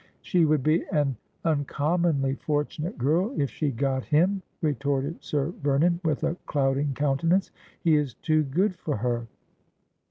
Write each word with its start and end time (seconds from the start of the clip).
'She 0.23 0.45
would 0.45 0.63
be 0.63 0.83
an 0.91 1.15
uncommonly 1.45 2.33
fortunate 2.33 2.97
girl 2.97 3.39
if 3.39 3.51
she 3.51 3.69
got 3.69 4.03
him,' 4.05 4.41
retorted 4.59 5.23
Sir 5.23 5.51
Vernon, 5.61 5.99
with 6.03 6.23
a 6.23 6.37
clouding 6.47 6.95
countenance;' 6.95 7.51
he 7.83 7.95
is 7.97 8.15
too 8.15 8.41
good 8.41 8.75
for 8.75 8.97
her.' 8.97 9.27